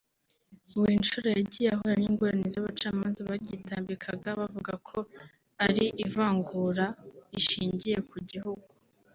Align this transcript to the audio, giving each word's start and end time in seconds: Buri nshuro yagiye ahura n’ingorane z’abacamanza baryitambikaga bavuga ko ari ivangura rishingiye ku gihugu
Buri 0.77 0.93
nshuro 1.01 1.27
yagiye 1.37 1.67
ahura 1.73 1.95
n’ingorane 1.99 2.47
z’abacamanza 2.53 3.27
baryitambikaga 3.29 4.29
bavuga 4.39 4.73
ko 4.87 4.97
ari 5.65 5.85
ivangura 6.05 6.85
rishingiye 7.33 7.97
ku 8.09 8.17
gihugu 8.31 8.67